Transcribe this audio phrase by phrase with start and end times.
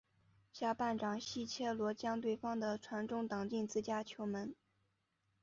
[0.51, 4.55] 下半场西切罗将对方的传中挡进自家球门。